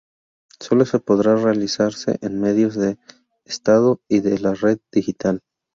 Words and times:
Solo 0.59 0.87
se 0.87 0.97
podrá 0.99 1.35
realizarse 1.35 2.17
en 2.23 2.41
medios 2.41 2.73
del 2.73 2.97
Estado 3.45 4.01
y 4.09 4.27
en 4.27 4.41
la 4.41 4.55
red 4.55 4.79
digital. 4.91 5.41